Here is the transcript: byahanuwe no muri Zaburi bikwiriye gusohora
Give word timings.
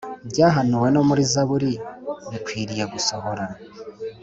byahanuwe 0.29 0.87
no 0.95 1.01
muri 1.07 1.21
Zaburi 1.31 1.73
bikwiriye 2.31 2.83
gusohora 2.93 3.45